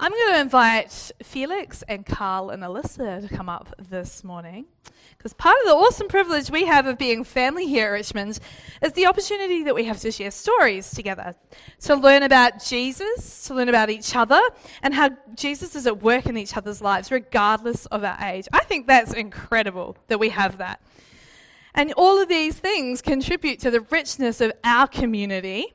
I'm 0.00 0.10
going 0.10 0.34
to 0.34 0.40
invite 0.40 1.12
Felix 1.22 1.84
and 1.86 2.04
Carl 2.04 2.50
and 2.50 2.64
Alyssa 2.64 3.28
to 3.28 3.32
come 3.32 3.48
up 3.48 3.72
this 3.78 4.24
morning. 4.24 4.66
Because 5.16 5.32
part 5.34 5.54
of 5.62 5.68
the 5.68 5.74
awesome 5.74 6.08
privilege 6.08 6.50
we 6.50 6.64
have 6.64 6.86
of 6.86 6.98
being 6.98 7.22
family 7.22 7.68
here 7.68 7.86
at 7.86 7.92
Richmond 7.92 8.40
is 8.82 8.92
the 8.92 9.06
opportunity 9.06 9.62
that 9.62 9.74
we 9.74 9.84
have 9.84 10.00
to 10.00 10.10
share 10.10 10.32
stories 10.32 10.90
together, 10.90 11.36
to 11.82 11.94
learn 11.94 12.24
about 12.24 12.62
Jesus, 12.62 13.44
to 13.44 13.54
learn 13.54 13.68
about 13.68 13.88
each 13.88 14.16
other, 14.16 14.40
and 14.82 14.92
how 14.92 15.10
Jesus 15.36 15.76
is 15.76 15.86
at 15.86 16.02
work 16.02 16.26
in 16.26 16.36
each 16.36 16.56
other's 16.56 16.82
lives, 16.82 17.12
regardless 17.12 17.86
of 17.86 18.02
our 18.02 18.18
age. 18.20 18.48
I 18.52 18.64
think 18.64 18.88
that's 18.88 19.12
incredible 19.12 19.96
that 20.08 20.18
we 20.18 20.30
have 20.30 20.58
that. 20.58 20.80
And 21.72 21.92
all 21.96 22.20
of 22.20 22.28
these 22.28 22.58
things 22.58 23.00
contribute 23.00 23.60
to 23.60 23.70
the 23.70 23.82
richness 23.82 24.40
of 24.40 24.52
our 24.64 24.88
community 24.88 25.72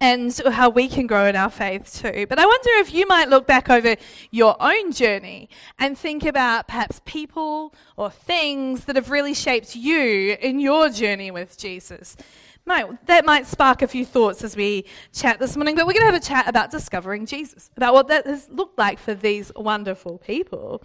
and 0.00 0.34
how 0.50 0.70
we 0.70 0.88
can 0.88 1.06
grow 1.06 1.26
in 1.26 1.36
our 1.36 1.50
faith 1.50 2.00
too. 2.00 2.26
But 2.26 2.38
I 2.38 2.46
wonder 2.46 2.70
if 2.76 2.94
you 2.94 3.06
might 3.06 3.28
look 3.28 3.46
back 3.46 3.68
over 3.68 3.96
your 4.30 4.56
own 4.58 4.92
journey 4.92 5.50
and 5.78 5.96
think 5.96 6.24
about 6.24 6.68
perhaps 6.68 7.02
people 7.04 7.74
or 7.96 8.10
things 8.10 8.86
that 8.86 8.96
have 8.96 9.10
really 9.10 9.34
shaped 9.34 9.76
you 9.76 10.36
in 10.40 10.58
your 10.58 10.88
journey 10.88 11.30
with 11.30 11.58
Jesus. 11.58 12.16
Might, 12.64 13.06
that 13.06 13.24
might 13.24 13.46
spark 13.46 13.82
a 13.82 13.88
few 13.88 14.04
thoughts 14.04 14.42
as 14.44 14.56
we 14.56 14.86
chat 15.12 15.38
this 15.38 15.56
morning, 15.56 15.74
but 15.74 15.86
we're 15.86 15.92
going 15.92 16.06
to 16.06 16.12
have 16.12 16.22
a 16.22 16.24
chat 16.24 16.48
about 16.48 16.70
discovering 16.70 17.26
Jesus, 17.26 17.70
about 17.76 17.94
what 17.94 18.08
that 18.08 18.26
has 18.26 18.48
looked 18.48 18.78
like 18.78 18.98
for 18.98 19.14
these 19.14 19.52
wonderful 19.56 20.18
people. 20.18 20.82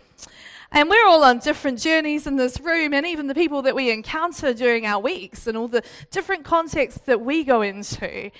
And 0.72 0.90
we're 0.90 1.06
all 1.08 1.24
on 1.24 1.40
different 1.40 1.80
journeys 1.80 2.28
in 2.28 2.36
this 2.36 2.60
room, 2.60 2.94
and 2.94 3.06
even 3.06 3.28
the 3.28 3.36
people 3.36 3.62
that 3.62 3.76
we 3.76 3.92
encounter 3.92 4.54
during 4.54 4.86
our 4.86 5.00
weeks 5.00 5.48
and 5.48 5.58
all 5.58 5.68
the 5.68 5.84
different 6.12 6.44
contexts 6.44 7.02
that 7.06 7.22
we 7.22 7.44
go 7.44 7.62
into. 7.62 8.32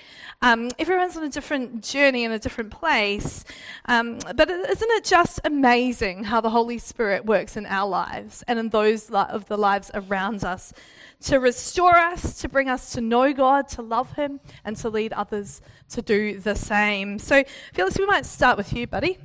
Um, 0.42 0.70
everyone's 0.78 1.16
on 1.16 1.24
a 1.24 1.28
different 1.28 1.82
journey 1.82 2.24
in 2.24 2.32
a 2.32 2.38
different 2.38 2.70
place. 2.70 3.44
Um, 3.86 4.18
but 4.34 4.50
isn't 4.50 4.90
it 4.90 5.04
just 5.04 5.40
amazing 5.44 6.24
how 6.24 6.40
the 6.40 6.50
Holy 6.50 6.78
Spirit 6.78 7.24
works 7.24 7.56
in 7.56 7.64
our 7.66 7.88
lives 7.88 8.42
and 8.46 8.58
in 8.58 8.68
those 8.70 9.08
of 9.10 9.46
the 9.46 9.56
lives 9.56 9.90
around 9.94 10.44
us 10.44 10.72
to 11.22 11.38
restore 11.38 11.96
us, 11.96 12.40
to 12.40 12.48
bring 12.48 12.68
us 12.68 12.92
to 12.92 13.00
know 13.00 13.32
God, 13.32 13.68
to 13.68 13.82
love 13.82 14.12
Him, 14.12 14.40
and 14.64 14.76
to 14.78 14.88
lead 14.90 15.12
others 15.12 15.62
to 15.90 16.02
do 16.02 16.38
the 16.38 16.54
same? 16.54 17.18
So, 17.18 17.44
Felix, 17.72 17.98
we 17.98 18.06
might 18.06 18.26
start 18.26 18.58
with 18.58 18.72
you, 18.72 18.86
buddy. 18.86 19.18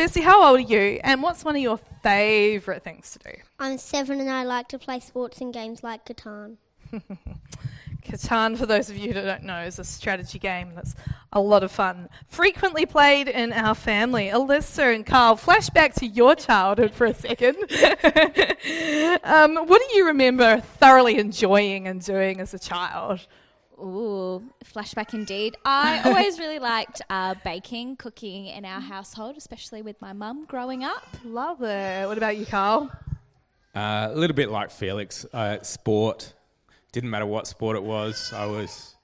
Firstly, 0.00 0.22
how 0.22 0.42
old 0.42 0.60
are 0.60 0.62
you, 0.62 0.98
and 1.04 1.22
what's 1.22 1.44
one 1.44 1.56
of 1.56 1.60
your 1.60 1.78
favourite 2.02 2.82
things 2.82 3.10
to 3.10 3.18
do? 3.18 3.38
I'm 3.58 3.76
seven 3.76 4.18
and 4.18 4.30
I 4.30 4.44
like 4.44 4.66
to 4.68 4.78
play 4.78 4.98
sports 4.98 5.42
and 5.42 5.52
games 5.52 5.82
like 5.82 6.06
Catan. 6.06 6.56
Catan, 8.02 8.56
for 8.56 8.64
those 8.64 8.88
of 8.88 8.96
you 8.96 9.12
that 9.12 9.24
don't 9.26 9.42
know, 9.42 9.60
is 9.60 9.78
a 9.78 9.84
strategy 9.84 10.38
game 10.38 10.72
that's 10.74 10.94
a 11.34 11.40
lot 11.42 11.62
of 11.62 11.70
fun. 11.70 12.08
Frequently 12.28 12.86
played 12.86 13.28
in 13.28 13.52
our 13.52 13.74
family. 13.74 14.28
Alyssa 14.28 14.94
and 14.94 15.04
Carl, 15.04 15.36
flashback 15.36 15.92
to 15.96 16.06
your 16.06 16.34
childhood 16.34 16.94
for 16.94 17.04
a 17.04 17.12
second. 17.12 17.56
um, 19.22 19.56
what 19.66 19.82
do 19.86 19.96
you 19.98 20.06
remember 20.06 20.62
thoroughly 20.78 21.18
enjoying 21.18 21.86
and 21.86 22.02
doing 22.02 22.40
as 22.40 22.54
a 22.54 22.58
child? 22.58 23.26
Ooh, 23.80 24.42
flashback 24.64 25.14
indeed. 25.14 25.56
I 25.64 26.02
always 26.04 26.38
really 26.38 26.58
liked 26.58 27.02
uh, 27.08 27.34
baking, 27.44 27.96
cooking 27.96 28.46
in 28.46 28.64
our 28.64 28.80
household, 28.80 29.36
especially 29.36 29.82
with 29.82 30.00
my 30.00 30.12
mum 30.12 30.44
growing 30.46 30.84
up. 30.84 31.06
Love 31.24 31.62
it. 31.62 32.06
What 32.06 32.18
about 32.18 32.36
you, 32.36 32.46
Carl? 32.46 32.90
Uh, 33.74 34.08
a 34.10 34.14
little 34.14 34.36
bit 34.36 34.50
like 34.50 34.70
Felix. 34.70 35.24
Uh, 35.32 35.60
sport. 35.62 36.34
Didn't 36.92 37.10
matter 37.10 37.26
what 37.26 37.46
sport 37.46 37.76
it 37.76 37.82
was. 37.82 38.32
I 38.34 38.46
was, 38.46 38.96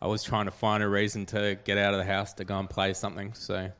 I 0.00 0.06
was 0.06 0.22
trying 0.22 0.44
to 0.46 0.52
find 0.52 0.82
a 0.82 0.88
reason 0.88 1.26
to 1.26 1.58
get 1.64 1.78
out 1.78 1.94
of 1.94 1.98
the 1.98 2.04
house 2.04 2.32
to 2.34 2.44
go 2.44 2.58
and 2.58 2.70
play 2.70 2.94
something. 2.94 3.34
So, 3.34 3.70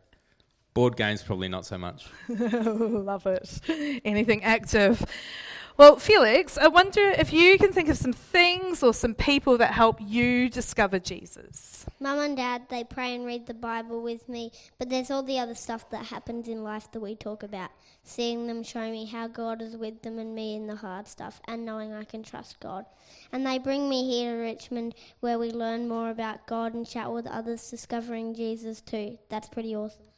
board 0.74 0.96
games 0.96 1.22
probably 1.22 1.48
not 1.48 1.64
so 1.64 1.78
much. 1.78 2.06
Love 2.28 3.26
it. 3.26 3.60
Anything 4.04 4.42
active. 4.42 5.04
Well, 5.76 5.96
Felix, 5.96 6.56
I 6.56 6.68
wonder 6.68 7.00
if 7.00 7.32
you 7.32 7.58
can 7.58 7.72
think 7.72 7.88
of 7.88 7.96
some 7.96 8.12
things 8.12 8.80
or 8.80 8.94
some 8.94 9.12
people 9.12 9.58
that 9.58 9.72
help 9.72 9.98
you 10.00 10.48
discover 10.48 11.00
Jesus. 11.00 11.84
Mum 11.98 12.20
and 12.20 12.36
Dad, 12.36 12.68
they 12.68 12.84
pray 12.84 13.12
and 13.12 13.26
read 13.26 13.46
the 13.46 13.54
Bible 13.54 14.00
with 14.00 14.28
me, 14.28 14.52
but 14.78 14.88
there's 14.88 15.10
all 15.10 15.24
the 15.24 15.40
other 15.40 15.56
stuff 15.56 15.90
that 15.90 16.06
happens 16.06 16.46
in 16.46 16.62
life 16.62 16.92
that 16.92 17.00
we 17.00 17.16
talk 17.16 17.42
about. 17.42 17.72
Seeing 18.04 18.46
them 18.46 18.62
show 18.62 18.88
me 18.88 19.04
how 19.04 19.26
God 19.26 19.60
is 19.60 19.76
with 19.76 20.00
them 20.02 20.20
and 20.20 20.32
me 20.32 20.54
in 20.54 20.68
the 20.68 20.76
hard 20.76 21.08
stuff, 21.08 21.40
and 21.48 21.64
knowing 21.64 21.92
I 21.92 22.04
can 22.04 22.22
trust 22.22 22.60
God. 22.60 22.86
And 23.32 23.44
they 23.44 23.58
bring 23.58 23.88
me 23.88 24.08
here 24.08 24.36
to 24.36 24.42
Richmond 24.42 24.94
where 25.18 25.40
we 25.40 25.50
learn 25.50 25.88
more 25.88 26.10
about 26.10 26.46
God 26.46 26.74
and 26.74 26.86
chat 26.86 27.12
with 27.12 27.26
others 27.26 27.68
discovering 27.68 28.32
Jesus 28.32 28.80
too. 28.80 29.18
That's 29.28 29.48
pretty 29.48 29.74
awesome. 29.74 30.13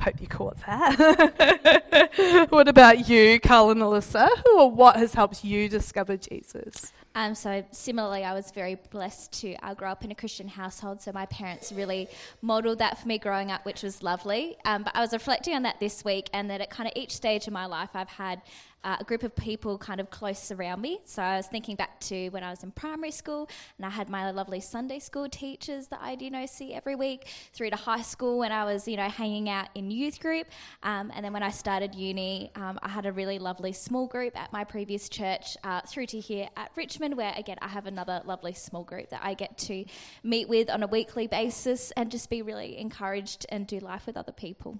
Hope 0.00 0.20
you 0.20 0.26
caught 0.26 0.56
that. 0.66 2.46
what 2.50 2.68
about 2.68 3.08
you, 3.08 3.40
Carl 3.40 3.70
and 3.70 3.80
Alyssa? 3.80 4.28
Who 4.44 4.60
or 4.60 4.70
what 4.70 4.96
has 4.96 5.14
helped 5.14 5.44
you 5.44 5.68
discover 5.68 6.16
Jesus? 6.16 6.92
Um, 7.14 7.34
so 7.34 7.64
similarly, 7.72 8.24
I 8.24 8.32
was 8.32 8.52
very 8.52 8.76
blessed 8.90 9.32
to 9.40 9.54
uh, 9.56 9.74
grow 9.74 9.90
up 9.90 10.04
in 10.04 10.12
a 10.12 10.14
Christian 10.14 10.46
household. 10.46 11.02
So 11.02 11.10
my 11.10 11.26
parents 11.26 11.72
really 11.72 12.08
modelled 12.42 12.78
that 12.78 12.98
for 12.98 13.08
me 13.08 13.18
growing 13.18 13.50
up, 13.50 13.64
which 13.64 13.82
was 13.82 14.02
lovely. 14.04 14.56
Um, 14.64 14.84
but 14.84 14.94
I 14.94 15.00
was 15.00 15.12
reflecting 15.12 15.54
on 15.56 15.62
that 15.62 15.80
this 15.80 16.04
week, 16.04 16.30
and 16.32 16.48
that 16.50 16.60
at 16.60 16.70
kind 16.70 16.88
of 16.88 16.92
each 16.94 17.16
stage 17.16 17.48
of 17.48 17.52
my 17.52 17.66
life, 17.66 17.90
I've 17.94 18.08
had 18.08 18.40
uh, 18.84 18.96
a 19.00 19.04
group 19.04 19.22
of 19.22 19.34
people 19.34 19.76
kind 19.78 20.00
of 20.00 20.10
close 20.10 20.50
around 20.52 20.80
me. 20.80 21.00
So 21.04 21.22
I 21.22 21.36
was 21.36 21.46
thinking 21.46 21.76
back 21.76 21.98
to 22.00 22.28
when 22.30 22.42
I 22.42 22.50
was 22.50 22.62
in 22.62 22.70
primary 22.70 23.10
school 23.10 23.48
and 23.76 23.86
I 23.86 23.90
had 23.90 24.08
my 24.08 24.30
lovely 24.30 24.60
Sunday 24.60 24.98
school 24.98 25.28
teachers 25.28 25.88
that 25.88 26.00
I'd, 26.02 26.22
you 26.22 26.30
know, 26.30 26.46
see 26.46 26.74
every 26.74 26.94
week, 26.94 27.28
through 27.52 27.70
to 27.70 27.76
high 27.76 28.02
school 28.02 28.38
when 28.38 28.52
I 28.52 28.64
was, 28.64 28.86
you 28.86 28.96
know, 28.96 29.08
hanging 29.08 29.48
out 29.48 29.68
in 29.74 29.90
youth 29.90 30.20
group. 30.20 30.46
Um, 30.82 31.10
and 31.14 31.24
then 31.24 31.32
when 31.32 31.42
I 31.42 31.50
started 31.50 31.94
uni, 31.94 32.50
um, 32.54 32.78
I 32.82 32.88
had 32.88 33.06
a 33.06 33.12
really 33.12 33.38
lovely 33.38 33.72
small 33.72 34.06
group 34.06 34.36
at 34.38 34.52
my 34.52 34.64
previous 34.64 35.08
church, 35.08 35.56
uh, 35.64 35.80
through 35.82 36.06
to 36.06 36.20
here 36.20 36.48
at 36.56 36.70
Richmond, 36.76 37.16
where 37.16 37.34
again, 37.36 37.58
I 37.60 37.68
have 37.68 37.86
another 37.86 38.22
lovely 38.24 38.54
small 38.54 38.84
group 38.84 39.10
that 39.10 39.20
I 39.22 39.34
get 39.34 39.58
to 39.58 39.84
meet 40.22 40.48
with 40.48 40.70
on 40.70 40.82
a 40.82 40.86
weekly 40.86 41.26
basis 41.26 41.90
and 41.92 42.10
just 42.10 42.30
be 42.30 42.42
really 42.42 42.78
encouraged 42.78 43.46
and 43.48 43.66
do 43.66 43.78
life 43.80 44.06
with 44.06 44.16
other 44.16 44.32
people. 44.32 44.78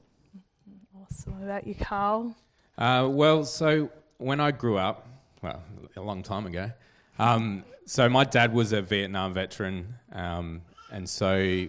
Awesome. 1.00 1.34
What 1.34 1.44
about 1.44 1.66
you, 1.66 1.75
Carl? 1.75 2.36
Uh, 2.78 3.09
well, 3.11 3.44
so 3.44 3.91
when 4.19 4.39
I 4.39 4.53
grew 4.53 4.78
up, 4.78 5.09
well, 5.43 5.61
a 5.97 6.00
long 6.00 6.22
time 6.22 6.47
ago, 6.47 6.71
um, 7.19 7.65
so 7.87 8.09
my 8.09 8.22
dad 8.22 8.55
was 8.55 8.72
a 8.72 8.81
Vietnam 8.81 9.34
veteran, 9.34 9.94
um, 10.12 10.62
and 10.93 11.09
so 11.09 11.66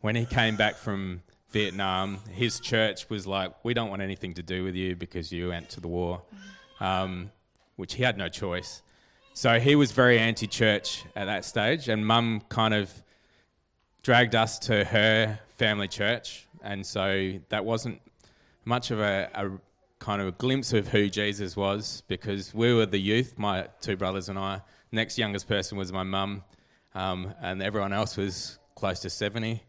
when 0.00 0.16
he 0.16 0.24
came 0.24 0.56
back 0.56 0.76
from 0.76 1.22
Vietnam, 1.50 2.20
his 2.30 2.58
church 2.58 3.10
was 3.10 3.26
like, 3.26 3.52
"We 3.66 3.74
don't 3.74 3.90
want 3.90 4.00
anything 4.00 4.32
to 4.32 4.42
do 4.42 4.64
with 4.64 4.74
you 4.74 4.96
because 4.96 5.30
you 5.30 5.48
went 5.48 5.68
to 5.70 5.80
the 5.80 5.88
war," 5.88 6.22
um, 6.80 7.30
which 7.76 7.92
he 7.92 8.02
had 8.02 8.16
no 8.16 8.30
choice. 8.30 8.80
So 9.34 9.60
he 9.60 9.76
was 9.76 9.92
very 9.92 10.18
anti-church 10.18 11.04
at 11.14 11.26
that 11.26 11.44
stage, 11.44 11.90
and 11.90 12.06
Mum 12.06 12.40
kind 12.48 12.72
of 12.72 12.90
dragged 14.02 14.34
us 14.34 14.58
to 14.60 14.84
her 14.86 15.38
family 15.58 15.88
church, 15.88 16.46
and 16.62 16.86
so 16.86 17.34
that 17.50 17.66
wasn't 17.66 18.00
much 18.64 18.90
of 18.90 19.00
a, 19.00 19.28
a 19.34 19.50
kind 19.98 20.20
of 20.20 20.28
a 20.28 20.32
glimpse 20.32 20.72
of 20.72 20.88
who 20.88 21.08
Jesus 21.08 21.56
was 21.56 22.02
because 22.06 22.54
we 22.54 22.72
were 22.74 22.86
the 22.86 22.98
youth, 22.98 23.38
my 23.38 23.68
two 23.80 23.96
brothers 23.96 24.28
and 24.28 24.38
I. 24.38 24.62
Next 24.92 25.18
youngest 25.18 25.48
person 25.48 25.78
was 25.78 25.92
my 25.92 26.02
mum, 26.02 26.44
um, 26.94 27.34
and 27.40 27.62
everyone 27.62 27.92
else 27.92 28.16
was 28.16 28.58
close 28.74 29.00
to 29.00 29.10
70. 29.10 29.62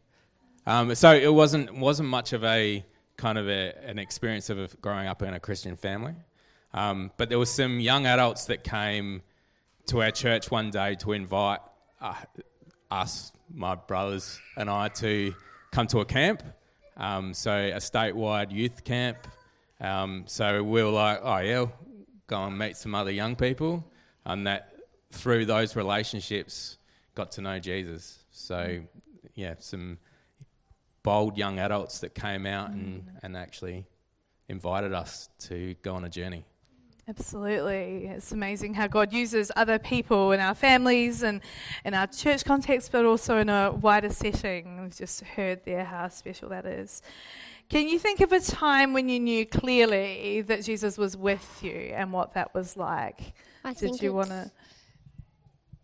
Um, 0.66 0.94
so 0.96 1.14
it 1.14 1.34
wasn't, 1.34 1.74
wasn't 1.76 2.10
much 2.10 2.34
of 2.34 2.44
a 2.44 2.86
kind 3.16 3.38
of 3.38 3.48
a, 3.48 3.74
an 3.84 3.98
experience 3.98 4.50
of 4.50 4.80
growing 4.82 5.08
up 5.08 5.22
in 5.22 5.34
a 5.34 5.40
Christian 5.40 5.76
family. 5.76 6.14
Um, 6.74 7.12
but 7.18 7.30
there 7.30 7.40
were 7.40 7.46
some 7.46 7.80
young 7.80 8.06
adults 8.06 8.46
that 8.46 8.64
came 8.64 9.22
to 9.88 10.02
our 10.02 10.12
church 10.12 10.52
one 10.52 10.70
day 10.70 10.96
to 10.96 11.14
invite 11.14 11.60
uh, 12.02 12.14
us, 12.92 13.32
my 13.52 13.76
brothers 13.76 14.40
and 14.58 14.70
I, 14.70 14.90
to 14.90 15.34
come 15.72 15.88
to 15.88 16.00
a 16.02 16.06
camp. 16.06 16.44
Um, 16.98 17.34
so 17.34 17.52
a 17.52 17.78
statewide 17.78 18.52
youth 18.52 18.84
camp 18.84 19.18
um, 19.80 20.24
so 20.28 20.64
we 20.64 20.84
were 20.84 20.90
like, 20.90 21.20
oh 21.24 21.38
yeah, 21.38 21.66
go 22.28 22.44
and 22.44 22.58
meet 22.58 22.78
some 22.78 22.96
other 22.96 23.12
young 23.12 23.36
people, 23.36 23.90
and 24.26 24.48
that 24.48 24.74
through 25.12 25.46
those 25.46 25.76
relationships 25.76 26.78
got 27.16 27.32
to 27.34 27.42
know 27.42 27.60
Jesus. 27.60 28.20
So 28.32 28.82
yeah, 29.36 29.56
some 29.60 30.00
bold 31.04 31.38
young 31.38 31.60
adults 31.60 32.00
that 32.00 32.14
came 32.14 32.46
out 32.46 32.72
and, 32.72 33.10
and 33.24 33.38
actually 33.38 33.86
invited 34.50 34.94
us 34.94 35.30
to 35.40 35.76
go 35.82 35.96
on 35.96 36.04
a 36.04 36.10
journey. 36.10 36.44
Absolutely. 37.10 38.08
It's 38.08 38.34
amazing 38.34 38.74
how 38.74 38.88
God 38.88 39.14
uses 39.14 39.50
other 39.56 39.80
people 39.80 40.34
in 40.34 40.42
our 40.42 40.54
families 40.54 41.24
and 41.24 41.40
in 41.86 41.94
our 41.94 42.08
church 42.08 42.44
context, 42.44 42.92
but 42.92 43.06
also 43.06 43.38
in 43.38 43.48
a 43.48 43.72
wider 43.72 44.10
setting. 44.10 44.82
We've 44.82 44.96
just 44.96 45.22
heard 45.22 45.64
there 45.64 45.86
how 45.86 46.10
special 46.10 46.50
that 46.50 46.66
is. 46.66 47.02
Can 47.70 47.88
you 47.88 47.98
think 47.98 48.20
of 48.20 48.34
a 48.34 48.42
time 48.42 48.92
when 48.92 49.08
you 49.08 49.20
knew 49.22 49.46
clearly 49.46 50.42
that 50.42 50.66
Jesus 50.66 50.98
was 50.98 51.16
with 51.16 51.60
you 51.62 51.94
and 51.96 52.12
what 52.12 52.34
that 52.34 52.54
was 52.54 52.76
like? 52.76 53.34
I 53.64 53.74
did 53.74 54.02
you 54.02 54.14
want 54.14 54.30
to? 54.30 54.52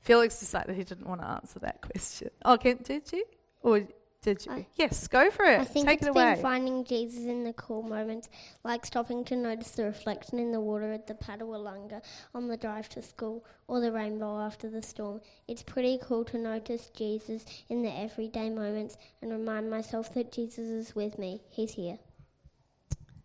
Felix 0.01 0.37
decided 0.39 0.75
he 0.75 0.83
didn't 0.83 1.07
want 1.07 1.21
to 1.21 1.27
answer 1.27 1.59
that 1.59 1.81
question. 1.81 2.29
Oh, 2.43 2.57
can, 2.57 2.77
did 2.83 3.11
you? 3.13 3.23
Or 3.61 3.81
Did 4.23 4.45
you? 4.45 4.51
I- 4.53 4.65
yes, 4.75 5.07
go 5.07 5.29
for 5.29 5.43
it. 5.43 5.59
I 5.59 5.65
think 5.65 5.85
Take 5.85 5.99
it's 5.99 6.07
it 6.07 6.13
been 6.13 6.37
finding 6.37 6.85
Jesus 6.85 7.25
in 7.25 7.43
the 7.43 7.51
cool 7.53 7.83
moments, 7.83 8.29
like 8.63 8.85
stopping 8.85 9.25
to 9.25 9.35
notice 9.35 9.71
the 9.71 9.83
reflection 9.83 10.39
in 10.39 10.53
the 10.53 10.61
water 10.61 10.93
at 10.93 11.07
the 11.07 11.13
Patawalonga 11.13 12.01
on 12.33 12.47
the 12.47 12.55
drive 12.55 12.87
to 12.89 13.01
school, 13.01 13.45
or 13.67 13.81
the 13.81 13.91
rainbow 13.91 14.39
after 14.39 14.69
the 14.69 14.81
storm. 14.81 15.19
It's 15.47 15.61
pretty 15.61 15.99
cool 16.01 16.23
to 16.25 16.37
notice 16.37 16.89
Jesus 16.95 17.45
in 17.67 17.83
the 17.83 17.91
everyday 17.91 18.49
moments 18.49 18.97
and 19.21 19.31
remind 19.31 19.69
myself 19.69 20.13
that 20.13 20.31
Jesus 20.31 20.69
is 20.69 20.95
with 20.95 21.19
me. 21.19 21.41
He's 21.49 21.73
here. 21.73 21.99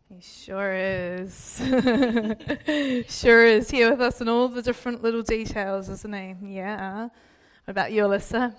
He 0.09 0.21
sure 0.21 0.73
is. 0.75 1.59
sure 3.09 3.45
is 3.45 3.71
here 3.71 3.91
with 3.91 4.01
us 4.01 4.21
in 4.21 4.29
all 4.29 4.49
the 4.49 4.63
different 4.63 5.03
little 5.03 5.23
details, 5.23 5.89
isn't 5.91 6.15
he? 6.15 6.55
Yeah. 6.55 7.03
What 7.03 7.73
about 7.73 7.93
you, 7.93 8.03
Alyssa? 8.05 8.55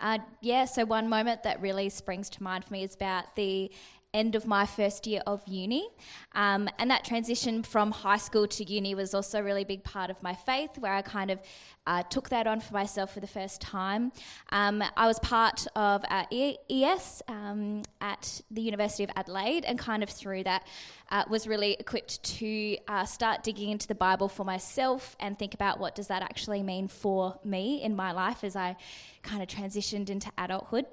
Uh, 0.00 0.18
yeah, 0.40 0.64
so 0.64 0.84
one 0.84 1.08
moment 1.08 1.42
that 1.42 1.60
really 1.60 1.88
springs 1.88 2.30
to 2.30 2.42
mind 2.42 2.64
for 2.64 2.72
me 2.72 2.84
is 2.84 2.94
about 2.94 3.34
the 3.34 3.70
end 4.14 4.34
of 4.34 4.46
my 4.46 4.64
first 4.64 5.06
year 5.06 5.22
of 5.26 5.42
uni. 5.46 5.86
Um, 6.32 6.68
and 6.78 6.90
that 6.90 7.04
transition 7.04 7.62
from 7.62 7.90
high 7.90 8.16
school 8.16 8.46
to 8.46 8.64
uni 8.64 8.94
was 8.94 9.14
also 9.14 9.40
a 9.40 9.42
really 9.42 9.64
big 9.64 9.84
part 9.84 10.10
of 10.10 10.22
my 10.22 10.34
faith, 10.34 10.78
where 10.78 10.92
I 10.92 11.02
kind 11.02 11.30
of 11.30 11.40
uh, 11.86 12.02
took 12.04 12.28
that 12.30 12.46
on 12.46 12.60
for 12.60 12.74
myself 12.74 13.14
for 13.14 13.20
the 13.20 13.26
first 13.26 13.60
time. 13.60 14.12
Um, 14.50 14.82
I 14.96 15.06
was 15.06 15.18
part 15.18 15.66
of 15.74 16.04
uh, 16.08 16.24
ES 16.70 17.22
um, 17.28 17.82
at 18.00 18.40
the 18.50 18.62
University 18.62 19.04
of 19.04 19.10
Adelaide, 19.16 19.64
and 19.64 19.78
kind 19.78 20.02
of 20.02 20.08
through 20.08 20.44
that 20.44 20.66
uh, 21.10 21.24
was 21.28 21.46
really 21.46 21.72
equipped 21.78 22.22
to 22.22 22.76
uh, 22.88 23.04
start 23.04 23.42
digging 23.42 23.70
into 23.70 23.86
the 23.86 23.94
Bible 23.94 24.28
for 24.28 24.44
myself 24.44 25.16
and 25.20 25.38
think 25.38 25.54
about 25.54 25.80
what 25.80 25.94
does 25.94 26.08
that 26.08 26.22
actually 26.22 26.62
mean 26.62 26.88
for 26.88 27.38
me 27.44 27.82
in 27.82 27.96
my 27.96 28.12
life 28.12 28.44
as 28.44 28.56
I 28.56 28.76
kind 29.22 29.42
of 29.42 29.48
transitioned 29.48 30.10
into 30.10 30.30
adulthood. 30.38 30.86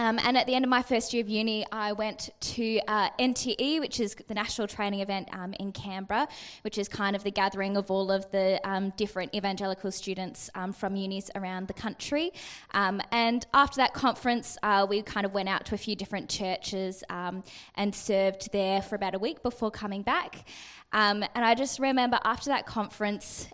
Um, 0.00 0.18
and 0.24 0.34
at 0.38 0.46
the 0.46 0.54
end 0.54 0.64
of 0.64 0.70
my 0.70 0.80
first 0.80 1.12
year 1.12 1.22
of 1.22 1.28
uni, 1.28 1.66
I 1.70 1.92
went 1.92 2.30
to 2.40 2.80
uh, 2.88 3.10
NTE, 3.18 3.80
which 3.80 4.00
is 4.00 4.14
the 4.28 4.32
national 4.32 4.66
training 4.66 5.00
event 5.00 5.28
um, 5.34 5.52
in 5.60 5.72
Canberra, 5.72 6.26
which 6.62 6.78
is 6.78 6.88
kind 6.88 7.14
of 7.14 7.22
the 7.22 7.30
gathering 7.30 7.76
of 7.76 7.90
all 7.90 8.10
of 8.10 8.30
the 8.30 8.58
um, 8.64 8.94
different 8.96 9.34
evangelical 9.34 9.92
students 9.92 10.48
um, 10.54 10.72
from 10.72 10.96
unis 10.96 11.30
around 11.34 11.68
the 11.68 11.74
country. 11.74 12.32
Um, 12.72 13.02
and 13.12 13.44
after 13.52 13.76
that 13.76 13.92
conference, 13.92 14.56
uh, 14.62 14.86
we 14.88 15.02
kind 15.02 15.26
of 15.26 15.34
went 15.34 15.50
out 15.50 15.66
to 15.66 15.74
a 15.74 15.78
few 15.78 15.94
different 15.94 16.30
churches 16.30 17.04
um, 17.10 17.44
and 17.74 17.94
served 17.94 18.50
there 18.52 18.80
for 18.80 18.94
about 18.94 19.14
a 19.14 19.18
week 19.18 19.42
before 19.42 19.70
coming 19.70 20.00
back. 20.00 20.46
And 20.94 21.28
I 21.34 21.54
just 21.54 21.78
remember 21.78 22.18
after 22.24 22.48
that 22.48 22.64
conference, 22.64 23.48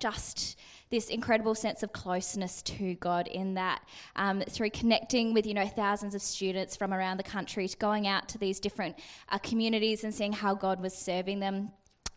just 0.00 0.56
this 0.92 1.08
incredible 1.08 1.54
sense 1.54 1.82
of 1.82 1.92
closeness 1.92 2.62
to 2.62 2.94
God 2.96 3.26
in 3.26 3.54
that 3.54 3.82
um, 4.14 4.42
through 4.42 4.70
connecting 4.70 5.32
with 5.32 5.46
you 5.46 5.54
know 5.54 5.66
thousands 5.66 6.14
of 6.14 6.22
students 6.22 6.76
from 6.76 6.92
around 6.94 7.16
the 7.16 7.22
country 7.24 7.68
going 7.78 8.06
out 8.06 8.28
to 8.28 8.38
these 8.38 8.60
different 8.60 8.94
uh, 9.30 9.38
communities 9.38 10.04
and 10.04 10.14
seeing 10.14 10.32
how 10.32 10.54
God 10.54 10.80
was 10.80 10.94
serving 10.94 11.40
them. 11.40 11.70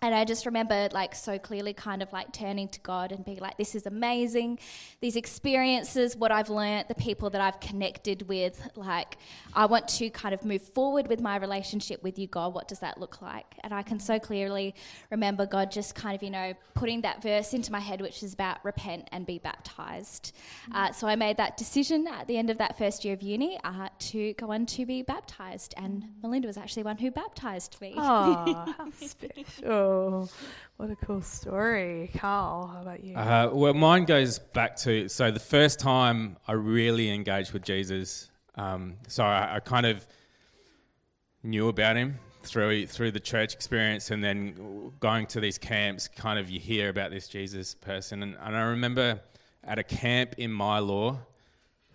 And 0.06 0.13
I 0.13 0.24
just 0.24 0.46
remember, 0.46 0.88
like, 0.92 1.16
so 1.16 1.40
clearly 1.40 1.74
kind 1.74 2.04
of 2.04 2.13
like 2.13 2.31
turning 2.31 2.68
to 2.68 2.80
God 2.81 3.12
and 3.12 3.25
being 3.25 3.40
like, 3.40 3.57
this 3.57 3.74
is 3.74 3.88
amazing. 3.88 4.60
These 5.02 5.16
experiences, 5.16 6.16
what 6.16 6.31
I've 6.31 6.52
learnt, 6.52 6.90
the 6.90 6.94
people 6.94 7.31
that 7.31 7.42
I've 7.42 7.60
connected 7.60 8.28
with, 8.28 8.62
like, 8.75 9.18
I 9.56 9.66
want 9.66 9.88
to 9.88 10.12
kind 10.12 10.36
of 10.36 10.46
move 10.46 10.62
forward 10.62 11.07
with 11.07 11.22
my 11.22 11.38
relationship 11.38 12.04
with 12.04 12.19
you, 12.19 12.28
God. 12.28 12.54
What 12.54 12.68
does 12.68 12.81
that 12.81 13.00
look 13.00 13.19
like? 13.24 13.56
And 13.62 13.74
I 13.74 13.81
can 13.81 14.00
so 14.00 14.19
clearly 14.19 14.75
remember 15.10 15.48
God 15.48 15.72
just 15.72 15.96
kind 15.96 16.16
of, 16.16 16.22
you 16.22 16.30
know, 16.30 16.54
putting 16.75 17.01
that 17.01 17.24
verse 17.24 17.56
into 17.56 17.72
my 17.72 17.80
head, 17.80 18.00
which 18.00 18.22
is 18.22 18.31
about 18.31 18.63
repent 18.63 19.08
and 19.12 19.25
be 19.25 19.40
baptized. 19.40 20.36
Uh, 20.72 20.92
so 20.92 21.08
I 21.08 21.16
made 21.16 21.38
that 21.38 21.58
decision 21.58 22.08
at 22.08 22.28
the 22.28 22.38
end 22.38 22.51
of 22.51 22.60
that 22.60 22.78
first 22.78 23.06
year 23.06 23.16
of 23.16 23.24
uni 23.24 23.60
uh, 23.63 23.90
to 23.98 24.34
go 24.34 24.51
on 24.51 24.68
to 24.68 24.86
be 24.86 25.01
baptized. 25.01 25.74
And 25.78 26.10
Melinda 26.22 26.48
was 26.48 26.58
actually 26.58 26.84
one 26.84 27.00
who 27.00 27.10
baptized 27.10 27.81
me. 27.81 27.96
Oh, 28.08 28.74
how 28.78 28.90
What 30.77 30.89
a 30.92 30.95
cool 30.97 31.21
story. 31.21 32.12
Carl, 32.18 32.68
how 32.68 32.81
about 32.81 33.01
you? 33.01 33.15
Uh, 33.15 33.50
well, 33.53 33.74
mine 33.74 34.03
goes 34.03 34.39
back 34.39 34.75
to 34.77 35.07
so 35.07 35.31
the 35.31 35.39
first 35.39 35.80
time 35.80 36.36
I 36.50 36.51
really 36.51 37.09
engaged 37.09 37.53
with 37.53 37.63
Jesus. 37.63 38.30
Um, 38.56 38.95
so 39.07 39.24
I, 39.24 39.56
I 39.56 39.59
kind 39.62 39.86
of 39.86 40.06
knew 41.44 41.69
about 41.69 41.95
him 41.95 42.19
through 42.44 42.88
through 42.88 43.12
the 43.12 43.21
church 43.21 43.53
experience, 43.53 44.12
and 44.12 44.21
then 44.21 44.92
going 45.00 45.27
to 45.27 45.39
these 45.39 45.57
camps. 45.57 46.09
Kind 46.09 46.39
of 46.39 46.50
you 46.50 46.59
hear 46.59 46.89
about 46.89 47.09
this 47.09 47.30
Jesus 47.30 47.74
person, 47.74 48.21
and, 48.21 48.36
and 48.41 48.56
I 48.56 48.62
remember 48.62 49.21
at 49.63 49.80
a 49.80 49.83
camp 49.83 50.36
in 50.38 50.51
Mylor, 50.51 51.18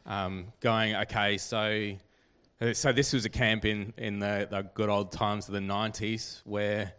um, 0.07 0.47
going, 0.61 0.97
okay, 0.97 1.37
so 1.37 1.93
so 2.73 2.93
this 2.93 3.13
was 3.13 3.27
a 3.27 3.31
camp 3.31 3.67
in 3.67 3.93
in 3.99 4.21
the, 4.21 4.49
the 4.51 4.63
good 4.75 4.89
old 4.89 5.13
times 5.13 5.49
of 5.49 5.55
the 5.55 5.61
'90s 5.61 6.41
where 6.45 6.95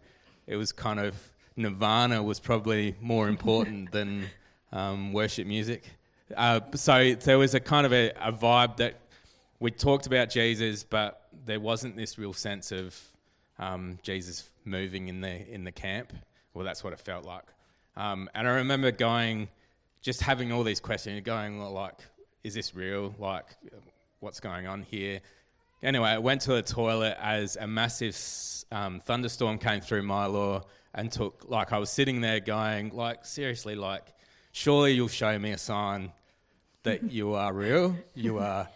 it 0.46 0.56
was 0.56 0.72
kind 0.72 1.00
of 1.00 1.14
Nirvana 1.56 2.22
was 2.22 2.40
probably 2.40 2.94
more 3.00 3.28
important 3.28 3.92
than 3.92 4.26
um, 4.72 5.12
worship 5.12 5.46
music. 5.46 5.84
Uh, 6.36 6.60
so 6.74 7.14
there 7.14 7.38
was 7.38 7.54
a 7.54 7.60
kind 7.60 7.86
of 7.86 7.92
a, 7.92 8.10
a 8.20 8.32
vibe 8.32 8.76
that 8.78 9.00
we 9.60 9.70
talked 9.70 10.06
about 10.06 10.30
Jesus, 10.30 10.82
but 10.82 11.28
there 11.44 11.60
wasn't 11.60 11.96
this 11.96 12.18
real 12.18 12.32
sense 12.32 12.72
of 12.72 12.98
um, 13.58 13.98
Jesus 14.02 14.48
moving 14.64 15.08
in 15.08 15.20
the 15.20 15.48
in 15.52 15.64
the 15.64 15.72
camp. 15.72 16.12
Well, 16.54 16.64
that's 16.64 16.82
what 16.82 16.92
it 16.92 17.00
felt 17.00 17.24
like. 17.24 17.44
Um, 17.96 18.28
and 18.34 18.48
I 18.48 18.52
remember 18.52 18.90
going, 18.90 19.48
just 20.00 20.22
having 20.22 20.52
all 20.52 20.64
these 20.64 20.80
questions, 20.80 21.20
going 21.22 21.58
well, 21.58 21.72
like, 21.72 21.98
is 22.42 22.54
this 22.54 22.74
real? 22.74 23.14
Like, 23.18 23.46
what's 24.20 24.40
going 24.40 24.66
on 24.66 24.82
here? 24.82 25.20
Anyway, 25.82 26.08
I 26.08 26.18
went 26.18 26.42
to 26.42 26.52
the 26.52 26.62
toilet 26.62 27.16
as 27.20 27.56
a 27.56 27.66
massive 27.66 28.16
um, 28.70 29.00
thunderstorm 29.00 29.58
came 29.58 29.80
through 29.80 30.02
Mylor 30.02 30.62
and 30.94 31.10
took, 31.10 31.44
like, 31.48 31.72
I 31.72 31.78
was 31.78 31.90
sitting 31.90 32.20
there 32.20 32.38
going, 32.38 32.90
like, 32.90 33.24
seriously, 33.24 33.74
like, 33.74 34.14
surely 34.52 34.92
you'll 34.92 35.08
show 35.08 35.36
me 35.38 35.50
a 35.50 35.58
sign 35.58 36.12
that 36.84 37.10
you 37.10 37.34
are 37.34 37.52
real, 37.52 37.96
you 38.14 38.38
are 38.38 38.68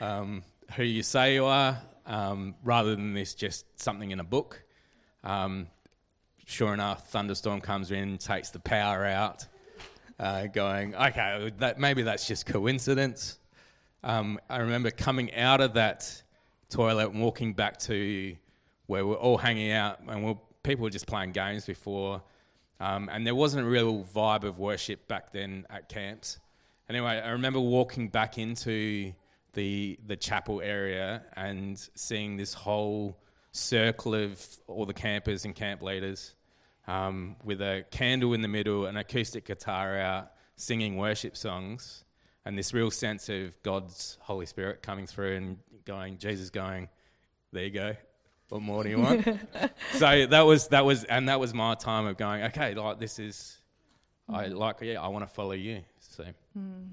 um, 0.00 0.42
who 0.76 0.82
you 0.82 1.02
say 1.02 1.34
you 1.34 1.46
are, 1.46 1.78
um, 2.04 2.54
rather 2.62 2.94
than 2.96 3.14
this 3.14 3.34
just 3.34 3.80
something 3.80 4.10
in 4.10 4.20
a 4.20 4.24
book. 4.24 4.62
Um, 5.24 5.68
sure 6.44 6.74
enough, 6.74 7.08
thunderstorm 7.08 7.62
comes 7.62 7.92
in, 7.92 8.18
takes 8.18 8.50
the 8.50 8.60
power 8.60 9.06
out, 9.06 9.46
uh, 10.18 10.48
going, 10.48 10.94
okay, 10.94 11.50
that, 11.58 11.78
maybe 11.78 12.02
that's 12.02 12.26
just 12.26 12.44
coincidence. 12.44 13.38
Um, 14.04 14.38
I 14.50 14.58
remember 14.58 14.90
coming 14.90 15.34
out 15.34 15.62
of 15.62 15.74
that 15.74 16.21
toilet 16.72 17.10
and 17.10 17.20
walking 17.20 17.52
back 17.52 17.78
to 17.80 18.36
where 18.86 19.06
we're 19.06 19.14
all 19.14 19.38
hanging 19.38 19.72
out, 19.72 20.00
and 20.08 20.24
we're, 20.24 20.36
people 20.62 20.82
were 20.84 20.90
just 20.90 21.06
playing 21.06 21.32
games 21.32 21.66
before. 21.66 22.22
Um, 22.80 23.08
and 23.12 23.26
there 23.26 23.34
wasn't 23.34 23.64
a 23.66 23.68
real 23.68 24.04
vibe 24.04 24.44
of 24.44 24.58
worship 24.58 25.06
back 25.06 25.32
then 25.32 25.66
at 25.70 25.88
camps. 25.88 26.40
Anyway, 26.88 27.20
I 27.24 27.30
remember 27.30 27.60
walking 27.60 28.08
back 28.08 28.38
into 28.38 29.12
the 29.52 29.98
the 30.06 30.16
chapel 30.16 30.60
area 30.62 31.22
and 31.36 31.78
seeing 31.94 32.36
this 32.36 32.54
whole 32.54 33.16
circle 33.52 34.14
of 34.14 34.44
all 34.66 34.86
the 34.86 34.94
campers 34.94 35.44
and 35.44 35.54
camp 35.54 35.82
leaders 35.82 36.34
um, 36.88 37.36
with 37.44 37.60
a 37.60 37.84
candle 37.90 38.34
in 38.34 38.42
the 38.42 38.48
middle, 38.48 38.86
an 38.86 38.96
acoustic 38.96 39.44
guitar 39.44 39.98
out, 39.98 40.32
singing 40.56 40.96
worship 40.96 41.36
songs, 41.36 42.04
and 42.44 42.58
this 42.58 42.74
real 42.74 42.90
sense 42.90 43.28
of 43.28 43.62
God's 43.62 44.18
Holy 44.20 44.46
Spirit 44.46 44.82
coming 44.82 45.06
through 45.06 45.36
and 45.36 45.58
going, 45.84 46.18
Jesus 46.18 46.50
going, 46.50 46.88
there 47.52 47.64
you 47.64 47.70
go. 47.70 47.96
What 48.48 48.62
more 48.62 48.82
do 48.82 48.90
you 48.90 48.98
want? 48.98 49.24
so 49.94 50.26
that 50.26 50.42
was 50.42 50.68
that 50.68 50.84
was 50.84 51.04
and 51.04 51.28
that 51.28 51.40
was 51.40 51.54
my 51.54 51.74
time 51.74 52.06
of 52.06 52.16
going, 52.16 52.42
okay, 52.44 52.74
like 52.74 52.98
this 52.98 53.18
is 53.18 53.58
I 54.28 54.46
like 54.46 54.76
yeah, 54.82 55.00
I 55.00 55.08
want 55.08 55.26
to 55.26 55.32
follow 55.32 55.52
you. 55.52 55.82
So 56.12 56.24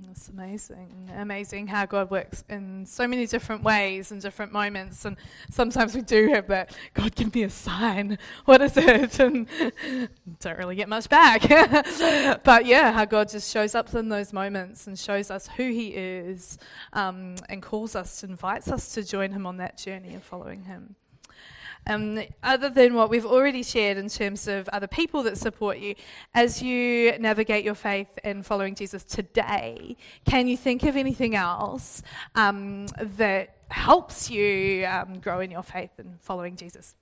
That's 0.08 0.30
amazing. 0.30 1.10
Amazing 1.14 1.68
how 1.68 1.86
God 1.86 2.10
works 2.10 2.46
in 2.48 2.86
so 2.86 3.06
many 3.06 3.28
different 3.28 3.64
ways 3.64 4.14
and 4.14 4.22
different 4.22 4.54
moments. 4.54 5.04
And 5.04 5.18
sometimes 5.50 5.94
we 5.94 6.02
do 6.04 6.30
have 6.30 6.48
that, 6.48 6.74
God, 6.94 7.14
give 7.16 7.36
me 7.36 7.44
a 7.44 7.50
sign. 7.50 8.18
What 8.46 8.62
is 8.62 8.78
it? 8.78 9.20
And 9.30 9.48
don't 10.40 10.58
really 10.58 10.78
get 10.78 10.88
much 10.88 11.10
back. 11.10 11.42
but 12.46 12.66
yeah, 12.66 12.94
how 12.94 13.04
God 13.04 13.28
just 13.28 13.52
shows 13.52 13.76
up 13.76 13.94
in 13.94 14.08
those 14.08 14.32
moments 14.32 14.88
and 14.88 14.98
shows 14.98 15.30
us 15.30 15.50
who 15.58 15.64
He 15.64 15.88
is 15.90 16.58
um, 16.94 17.36
and 17.50 17.62
calls 17.62 17.98
us, 17.98 18.24
invites 18.24 18.70
us 18.70 18.94
to 18.94 19.04
join 19.04 19.34
Him 19.34 19.46
on 19.46 19.58
that 19.58 19.78
journey 19.78 20.16
of 20.16 20.24
following 20.24 20.64
Him. 20.64 20.96
Um, 21.88 22.22
other 22.44 22.70
than 22.70 22.94
what 22.94 23.10
we've 23.10 23.26
already 23.26 23.64
shared 23.64 23.98
in 23.98 24.10
terms 24.10 24.48
of 24.48 24.70
other 24.70 24.88
people 24.88 25.24
that 25.24 25.38
support 25.38 25.80
you, 25.80 25.96
as 26.34 26.62
you 26.62 27.18
navigate 27.20 27.64
your 27.64 27.76
faith 27.76 28.08
in 28.24 28.44
following 28.44 28.76
Jesus 28.76 29.04
today, 29.04 29.96
can 30.26 30.48
you 30.48 30.56
think 30.56 30.84
of 30.84 30.96
anything 30.96 31.36
else 31.36 32.04
um, 32.36 32.88
that 33.18 33.58
helps 33.70 34.30
you 34.30 34.86
um, 34.86 35.20
grow 35.20 35.40
in 35.40 35.50
your 35.50 35.64
faith 35.64 35.92
and 35.98 36.20
following 36.22 36.56
Jesus? 36.56 36.96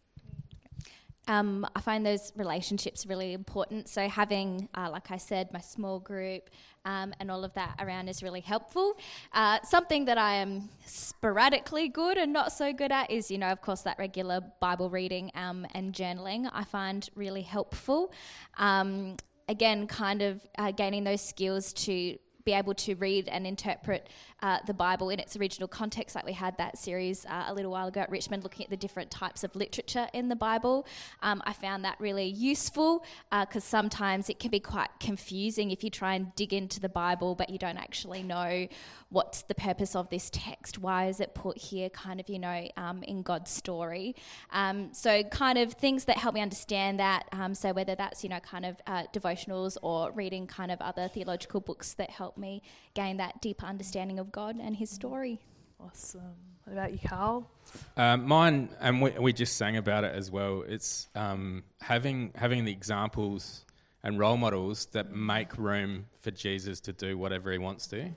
Um, 1.30 1.68
I 1.76 1.82
find 1.82 2.06
those 2.06 2.32
relationships 2.38 3.06
really 3.06 3.34
important. 3.34 3.90
So 3.90 4.08
having, 4.08 4.70
uh, 4.74 4.90
like 4.90 5.12
I 5.12 5.18
said, 5.18 5.52
my 5.52 5.60
small 5.60 6.00
group, 6.00 6.50
um, 6.88 7.13
and 7.20 7.29
all 7.29 7.44
of 7.44 7.53
that 7.53 7.75
around 7.79 8.08
is 8.08 8.24
really 8.24 8.39
helpful. 8.39 8.98
Uh, 9.34 9.60
something 9.63 10.06
that 10.06 10.17
I 10.17 10.36
am 10.36 10.70
sporadically 10.86 11.89
good 11.89 12.17
and 12.17 12.32
not 12.32 12.53
so 12.53 12.72
good 12.72 12.94
at 12.94 13.12
is, 13.12 13.29
you 13.29 13.38
know, 13.38 13.50
of 13.50 13.62
course, 13.62 13.82
that 13.82 14.00
regular 14.00 14.39
Bible 14.62 14.89
reading 14.89 15.29
um, 15.36 15.67
and 15.74 15.94
journaling 15.94 16.50
I 16.53 16.63
find 16.63 17.08
really 17.15 17.41
helpful. 17.41 18.13
Um, 18.58 19.17
again, 19.50 19.86
kind 19.88 20.22
of 20.22 20.41
uh, 20.58 20.72
gaining 20.72 21.03
those 21.03 21.22
skills 21.22 21.74
to 21.74 22.17
be 22.48 22.54
able 22.54 22.74
to 22.74 22.96
read 22.96 23.27
and 23.27 23.46
interpret 23.46 24.08
uh, 24.42 24.60
the 24.66 24.74
Bible 24.74 25.10
in 25.10 25.20
its 25.20 25.36
original 25.36 25.68
context, 25.68 26.16
like 26.16 26.25
we 26.25 26.32
had 26.32 26.58
that 26.58 26.77
series 26.77 27.25
uh, 27.25 27.46
a 27.48 27.54
little 27.54 27.72
while 27.72 27.88
ago 27.88 28.00
at 28.01 28.10
Richmond, 28.10 28.44
looking 28.44 28.63
at 28.63 28.70
the 28.70 28.77
different 28.77 29.12
types 29.12 29.44
of 29.44 29.54
literature 29.56 30.08
in 30.13 30.30
the 30.30 30.36
Bible. 30.36 30.88
Um, 31.22 31.42
I 31.46 31.51
found 31.51 31.84
that 31.84 31.98
really 32.00 32.27
useful 32.27 33.04
because 33.32 33.66
uh, 33.66 33.77
sometimes 33.77 34.30
it 34.30 34.39
can 34.39 34.50
be 34.50 34.62
quite 34.62 34.89
confusing 35.01 35.72
if 35.72 35.84
you 35.84 35.89
try 35.89 36.16
and 36.16 36.34
dig 36.36 36.54
into 36.54 36.80
the 36.80 36.88
Bible, 36.88 37.36
but 37.36 37.50
you 37.50 37.58
don't 37.58 37.77
actually 37.77 38.24
know 38.24 38.68
what's 39.10 39.42
the 39.44 39.56
purpose 39.56 39.96
of 39.96 40.10
this 40.10 40.30
text, 40.32 40.77
why 40.80 41.08
is 41.08 41.20
it 41.20 41.34
put 41.34 41.58
here, 41.58 41.89
kind 41.89 42.20
of, 42.20 42.30
you 42.30 42.39
know, 42.39 42.68
um, 42.77 43.04
in 43.04 43.22
God's 43.22 43.50
story. 43.50 44.16
Um, 44.51 44.89
so, 44.94 45.24
kind 45.24 45.58
of 45.58 45.74
things 45.74 46.06
that 46.06 46.18
help 46.18 46.36
me 46.36 46.42
understand 46.42 47.00
that. 47.00 47.25
Um, 47.32 47.56
so, 47.56 47.74
whether 47.74 47.96
that's, 47.96 48.24
you 48.24 48.30
know, 48.30 48.39
kind 48.39 48.66
of 48.66 48.77
uh, 48.86 49.04
devotionals 49.13 49.77
or 49.82 50.12
reading 50.12 50.46
kind 50.46 50.72
of 50.72 50.80
other 50.82 51.08
theological 51.08 51.60
books 51.60 51.94
that 51.94 52.10
help 52.10 52.37
me 52.39 52.62
gain 52.94 53.17
that 53.17 53.41
deeper 53.41 53.65
understanding 53.65 54.20
of 54.20 54.32
God 54.32 54.58
and 54.60 54.75
His 54.75 54.89
story. 54.89 55.39
Awesome. 55.79 56.22
What 56.63 56.74
about 56.74 56.91
you, 56.91 57.00
Carl? 57.08 57.50
Um, 57.96 58.27
mine, 58.27 58.70
and 58.82 59.01
we, 59.01 59.12
we, 59.12 59.32
just 59.32 59.56
sang 59.56 59.77
about 59.77 60.03
it 60.03 60.13
as 60.13 60.29
well. 60.29 60.63
It's 60.67 61.08
um, 61.15 61.63
having 61.79 62.34
having 62.36 62.65
the 62.65 62.72
examples 62.72 63.63
and 64.03 64.20
role 64.20 64.36
models 64.36 64.88
that 64.88 65.15
make 65.15 65.58
room 65.58 66.08
for 66.20 66.32
Jesus 66.32 66.82
to 66.82 66.94
do 66.94 67.17
whatever 67.17 67.51
He 67.51 67.58
wants 67.58 67.88
to, 67.88 68.10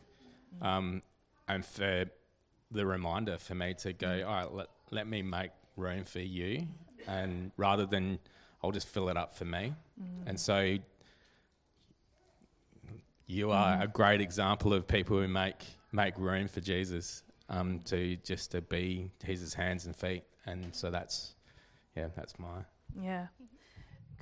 um, 0.62 1.02
and 1.46 1.64
for 1.64 2.06
the 2.72 2.86
reminder 2.86 3.38
for 3.38 3.54
me 3.54 3.74
to 3.74 3.92
go, 3.92 4.24
all 4.26 4.34
right, 4.34 4.52
let 4.52 4.66
let 4.90 5.06
me 5.06 5.22
make 5.22 5.52
room 5.76 6.04
for 6.04 6.20
you, 6.20 6.66
and 7.06 7.52
rather 7.56 7.86
than 7.86 8.18
I'll 8.64 8.72
just 8.72 8.88
fill 8.88 9.10
it 9.10 9.16
up 9.16 9.34
for 9.36 9.44
me, 9.44 9.74
mm. 10.00 10.26
and 10.26 10.38
so 10.40 10.78
you 13.30 13.52
are 13.52 13.76
mm. 13.76 13.84
a 13.84 13.86
great 13.86 14.20
example 14.20 14.74
of 14.74 14.86
people 14.86 15.16
who 15.16 15.28
make 15.28 15.64
make 15.92 16.18
room 16.18 16.48
for 16.48 16.60
Jesus 16.60 17.22
um, 17.48 17.80
to 17.80 18.16
just 18.16 18.50
to 18.52 18.60
be 18.60 19.10
his 19.24 19.54
hands 19.54 19.86
and 19.86 19.94
feet, 19.94 20.24
and 20.46 20.74
so 20.74 20.90
that's 20.90 21.34
yeah, 21.96 22.08
that's 22.16 22.38
my 22.38 22.64
yeah. 23.00 23.28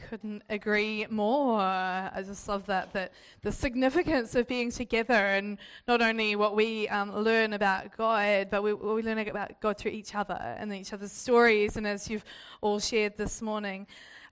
Couldn't 0.09 0.45
agree 0.49 1.07
more. 1.11 1.59
I 1.59 2.23
just 2.25 2.47
love 2.47 2.67
that 2.67 2.93
that 2.93 3.13
the 3.43 3.51
significance 3.51 4.35
of 4.37 4.47
being 4.47 4.71
together 4.71 5.15
and 5.15 5.59
not 5.89 6.01
only 6.01 6.37
what 6.37 6.55
we 6.55 6.87
um, 6.89 7.13
learn 7.17 7.53
about 7.53 7.97
God, 7.97 8.49
but 8.51 8.63
we, 8.63 8.75
we 8.75 9.03
learn 9.03 9.19
about 9.19 9.61
God 9.61 9.77
through 9.77 9.91
each 9.93 10.15
other 10.15 10.39
and 10.59 10.73
each 10.73 10.93
other's 10.93 11.13
stories, 11.13 11.77
and 11.77 11.87
as 11.87 12.09
you've 12.09 12.25
all 12.61 12.79
shared 12.79 13.17
this 13.17 13.43
morning. 13.43 13.87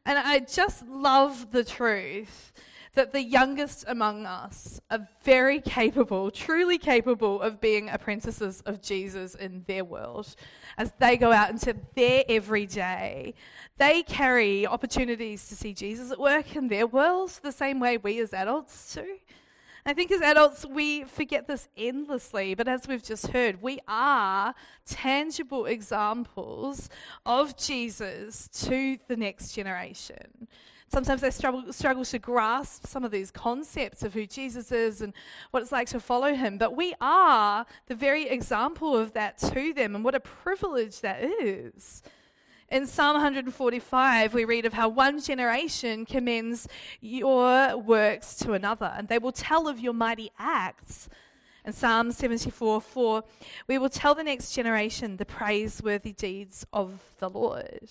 And 0.05 0.19
I 0.19 0.39
just 0.39 0.87
love 0.87 1.51
the 1.51 1.65
truth 1.65 2.53
that 2.97 3.13
the 3.13 3.23
youngest 3.23 3.85
among 3.87 4.27
us 4.27 4.81
are 4.91 5.07
very 5.23 5.61
capable, 5.61 6.31
truly 6.31 6.79
capable 6.79 7.41
of 7.41 7.61
being 7.61 7.89
apprentices 7.91 8.63
of 8.63 8.83
Jesus 8.83 9.35
in 9.35 9.63
their 9.67 9.85
world. 9.85 10.35
As 10.79 10.93
they 10.99 11.17
go 11.17 11.31
out 11.31 11.51
into 11.51 11.77
their 11.95 12.25
everyday, 12.29 13.35
they 13.77 14.03
carry 14.03 14.67
opportunities 14.67 15.47
to 15.49 15.55
see 15.55 15.75
Jesus 15.75 16.11
at 16.11 16.19
work 16.19 16.57
in 16.57 16.69
their 16.69 16.87
world 16.87 17.39
the 17.43 17.53
same 17.53 17.81
way 17.81 17.99
we 17.99 18.19
as 18.19 18.33
adults 18.33 18.95
do. 18.95 19.07
I 19.85 19.93
think 19.93 20.11
as 20.11 20.21
adults, 20.21 20.67
we 20.67 21.05
forget 21.05 21.47
this 21.47 21.69
endlessly, 21.77 22.55
but 22.55 22.67
as 22.67 22.89
we've 22.89 23.05
just 23.05 23.29
heard, 23.29 23.63
we 23.63 23.79
are 23.87 24.53
tangible 24.85 25.67
examples 25.67 26.89
of 27.25 27.57
Jesus 27.57 28.49
to 28.65 28.99
the 29.07 29.17
next 29.17 29.53
generation. 29.53 30.49
Sometimes 30.89 31.21
they 31.21 31.31
struggle, 31.31 31.73
struggle 31.73 32.05
to 32.05 32.19
grasp 32.19 32.87
some 32.87 33.05
of 33.05 33.11
these 33.11 33.31
concepts 33.31 34.03
of 34.03 34.15
who 34.15 34.25
Jesus 34.25 34.71
is 34.71 35.01
and 35.01 35.13
what 35.51 35.63
it's 35.63 35.73
like 35.73 35.89
to 35.89 36.01
follow 36.01 36.35
him. 36.35 36.59
But 36.59 36.77
we 36.77 36.95
are 37.01 37.67
the 37.87 37.95
very 37.95 38.29
example 38.29 38.97
of 38.97 39.13
that 39.15 39.37
to 39.39 39.73
them, 39.73 39.95
and 39.95 40.05
what 40.05 40.15
a 40.15 40.21
privilege 40.21 41.01
that 41.01 41.23
is. 41.23 42.03
In 42.69 42.87
Psalm 42.87 43.15
145, 43.15 44.35
we 44.35 44.45
read 44.45 44.65
of 44.65 44.73
how 44.73 44.89
one 44.89 45.21
generation 45.21 46.05
commends 46.05 46.67
your 47.01 47.77
works 47.77 48.35
to 48.39 48.55
another, 48.55 48.93
and 48.97 49.07
they 49.09 49.19
will 49.19 49.33
tell 49.33 49.69
of 49.69 49.79
your 49.79 49.93
mighty 49.93 50.31
acts. 50.39 51.09
In 51.65 51.73
Psalm 51.73 52.13
74 52.13 52.81
4, 52.81 53.25
we 53.67 53.79
will 53.79 53.89
tell 53.89 54.15
the 54.15 54.25
next 54.25 54.53
generation 54.53 55.17
the 55.17 55.25
praiseworthy 55.25 56.13
deeds 56.13 56.65
of 56.73 57.01
the 57.19 57.29
Lord. 57.29 57.89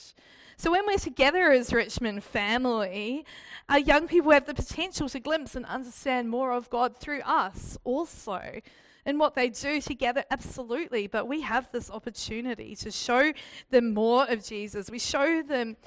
So 0.57 0.71
when 0.71 0.85
we're 0.85 0.97
together 0.97 1.51
as 1.51 1.73
Richmond 1.73 2.23
family, 2.23 3.25
our 3.67 3.79
young 3.79 4.07
people 4.07 4.31
have 4.31 4.45
the 4.45 4.53
potential 4.53 5.09
to 5.09 5.19
glimpse 5.19 5.55
and 5.55 5.65
understand 5.65 6.29
more 6.29 6.51
of 6.51 6.69
God 6.69 6.97
through 6.97 7.21
us 7.21 7.77
also. 7.83 8.61
In 9.05 9.19
what 9.19 9.35
they 9.35 9.49
do 9.49 9.81
together, 9.81 10.23
absolutely. 10.31 11.05
But 11.05 11.27
we 11.27 11.41
have 11.41 11.71
this 11.71 11.91
opportunity 11.91 12.75
to 12.77 12.89
show 12.89 13.33
them 13.69 13.93
more 13.93 14.25
of 14.27 14.43
Jesus. 14.43 14.89
We 14.89 14.97
show 14.97 15.43
them 15.43 15.77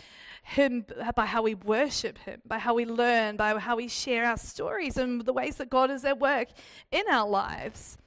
him 0.49 0.87
by 1.15 1.27
how 1.27 1.43
we 1.43 1.55
worship 1.55 2.17
Him, 2.19 2.41
by 2.47 2.59
how 2.59 2.73
we 2.73 2.87
learn, 2.87 3.37
by 3.37 3.59
how 3.59 3.77
we 3.77 3.87
share 3.87 4.25
our 4.25 4.39
stories, 4.39 4.97
and 4.97 5.21
the 5.21 5.33
ways 5.33 5.57
that 5.57 5.69
God 5.69 5.91
is 5.91 6.07
at 6.07 6.19
work 6.19 6.49
in 6.91 7.05
our 7.11 7.29
lives. 7.29 7.99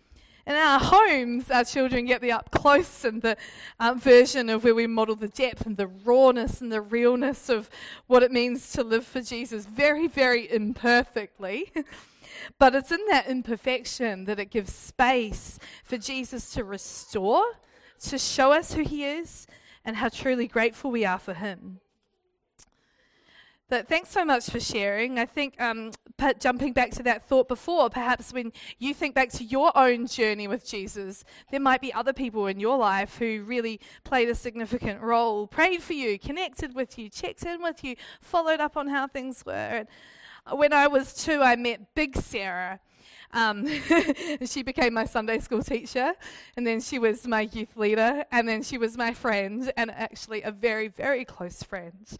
In 0.47 0.55
our 0.55 0.79
homes, 0.79 1.51
our 1.51 1.63
children 1.63 2.05
get 2.05 2.21
the 2.21 2.31
up 2.31 2.49
close 2.49 3.05
and 3.05 3.21
the 3.21 3.37
um, 3.79 3.99
version 3.99 4.49
of 4.49 4.63
where 4.63 4.73
we 4.73 4.87
model 4.87 5.15
the 5.15 5.27
depth 5.27 5.65
and 5.65 5.77
the 5.77 5.87
rawness 5.87 6.61
and 6.61 6.71
the 6.71 6.81
realness 6.81 7.47
of 7.47 7.69
what 8.07 8.23
it 8.23 8.31
means 8.31 8.71
to 8.71 8.83
live 8.83 9.05
for 9.05 9.21
Jesus 9.21 9.65
very, 9.65 10.07
very 10.07 10.51
imperfectly. 10.51 11.71
but 12.59 12.73
it's 12.73 12.91
in 12.91 13.05
that 13.09 13.27
imperfection 13.27 14.25
that 14.25 14.39
it 14.39 14.49
gives 14.49 14.73
space 14.73 15.59
for 15.83 15.97
Jesus 15.97 16.51
to 16.53 16.63
restore, 16.63 17.43
to 17.99 18.17
show 18.17 18.51
us 18.51 18.73
who 18.73 18.81
He 18.81 19.05
is, 19.05 19.45
and 19.85 19.95
how 19.95 20.09
truly 20.09 20.47
grateful 20.47 20.89
we 20.89 21.05
are 21.05 21.19
for 21.19 21.35
Him. 21.35 21.79
But 23.71 23.87
thanks 23.87 24.09
so 24.09 24.25
much 24.25 24.49
for 24.49 24.59
sharing. 24.59 25.17
I 25.17 25.25
think 25.25 25.55
um, 25.61 25.91
jumping 26.41 26.73
back 26.73 26.91
to 26.91 27.03
that 27.03 27.25
thought 27.29 27.47
before, 27.47 27.89
perhaps 27.89 28.33
when 28.33 28.51
you 28.79 28.93
think 28.93 29.15
back 29.15 29.31
to 29.31 29.45
your 29.45 29.71
own 29.77 30.07
journey 30.07 30.45
with 30.49 30.67
Jesus, 30.67 31.23
there 31.51 31.59
might 31.61 31.79
be 31.79 31.93
other 31.93 32.11
people 32.11 32.47
in 32.47 32.59
your 32.59 32.77
life 32.77 33.17
who 33.17 33.43
really 33.43 33.79
played 34.03 34.27
a 34.27 34.35
significant 34.35 34.99
role, 34.99 35.47
prayed 35.47 35.81
for 35.81 35.93
you, 35.93 36.19
connected 36.19 36.75
with 36.75 36.99
you, 36.99 37.07
checked 37.07 37.45
in 37.45 37.63
with 37.63 37.81
you, 37.81 37.95
followed 38.19 38.59
up 38.59 38.75
on 38.75 38.89
how 38.89 39.07
things 39.07 39.45
were. 39.45 39.53
And 39.53 39.87
when 40.51 40.73
I 40.73 40.87
was 40.87 41.13
two, 41.13 41.41
I 41.41 41.55
met 41.55 41.95
Big 41.95 42.17
Sarah. 42.17 42.81
Um, 43.31 43.65
she 44.45 44.63
became 44.63 44.93
my 44.93 45.05
Sunday 45.05 45.39
school 45.39 45.63
teacher, 45.63 46.11
and 46.57 46.67
then 46.67 46.81
she 46.81 46.99
was 46.99 47.25
my 47.25 47.47
youth 47.53 47.77
leader, 47.77 48.25
and 48.33 48.49
then 48.49 48.63
she 48.63 48.77
was 48.77 48.97
my 48.97 49.13
friend, 49.13 49.71
and 49.77 49.91
actually 49.91 50.41
a 50.41 50.51
very, 50.51 50.89
very 50.89 51.23
close 51.23 51.63
friend. 51.63 52.17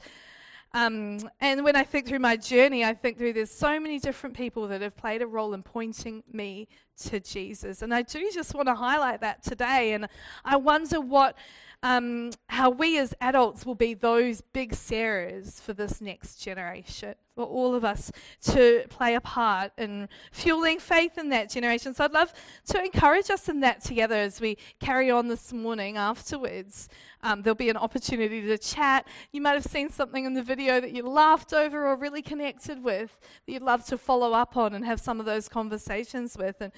Um, 0.73 1.29
and 1.41 1.65
when 1.65 1.75
I 1.75 1.83
think 1.83 2.07
through 2.07 2.19
my 2.19 2.37
journey, 2.37 2.85
I 2.85 2.93
think 2.93 3.17
through 3.17 3.33
there's 3.33 3.51
so 3.51 3.77
many 3.79 3.99
different 3.99 4.35
people 4.35 4.67
that 4.69 4.81
have 4.81 4.95
played 4.95 5.21
a 5.21 5.27
role 5.27 5.53
in 5.53 5.63
pointing 5.63 6.23
me 6.31 6.69
to 7.03 7.19
Jesus. 7.19 7.81
And 7.81 7.93
I 7.93 8.03
do 8.03 8.29
just 8.33 8.53
want 8.53 8.67
to 8.67 8.75
highlight 8.75 9.19
that 9.21 9.43
today. 9.43 9.93
And 9.93 10.07
I 10.45 10.55
wonder 10.55 11.01
what 11.01 11.35
um, 11.83 12.31
how 12.47 12.69
we 12.69 13.00
as 13.00 13.13
adults 13.21 13.65
will 13.65 13.75
be 13.75 13.93
those 13.95 14.41
big 14.53 14.73
Sarahs 14.73 15.59
for 15.59 15.73
this 15.73 16.00
next 16.00 16.35
generation, 16.35 17.15
for 17.33 17.43
all 17.43 17.73
of 17.73 17.83
us 17.83 18.11
to 18.43 18.85
play 18.89 19.15
a 19.15 19.21
part 19.21 19.71
in 19.79 20.07
fueling 20.31 20.79
faith 20.79 21.17
in 21.17 21.29
that 21.29 21.50
generation. 21.50 21.95
So 21.95 22.03
I'd 22.03 22.11
love 22.11 22.33
to 22.67 22.83
encourage 22.83 23.31
us 23.31 23.50
in 23.50 23.61
that 23.61 23.81
together 23.83 24.15
as 24.15 24.39
we 24.39 24.57
carry 24.79 25.09
on 25.09 25.27
this 25.27 25.51
morning 25.51 25.97
afterwards. 25.97 26.88
Um, 27.23 27.41
there'll 27.41 27.55
be 27.55 27.69
an 27.69 27.77
opportunity 27.77 28.41
to 28.41 28.57
chat. 28.59 29.07
You 29.31 29.41
might 29.41 29.53
have 29.53 29.65
seen 29.65 29.89
something 29.89 30.25
in 30.25 30.33
the 30.35 30.43
video 30.43 30.81
that 30.81 30.91
you 30.91 31.03
laughed 31.03 31.51
over 31.51 31.88
or 31.88 31.95
really 31.95 32.21
connected 32.21 32.83
with 32.83 33.19
that 33.45 33.51
you'd 33.51 33.61
love 33.63 33.85
to 33.85 33.97
follow 33.97 34.33
up 34.33 34.55
on 34.55 34.73
and 34.73 34.85
have 34.85 35.00
some 35.00 35.19
of 35.19 35.25
those 35.25 35.50
conversations 35.50 36.38
with. 36.38 36.57
And 36.61 36.71